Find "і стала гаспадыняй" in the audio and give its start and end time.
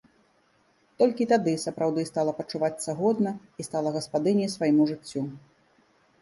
3.61-4.49